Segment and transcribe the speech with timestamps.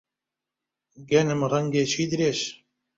[1.09, 2.39] گەنم ڕەنگێکی درێژ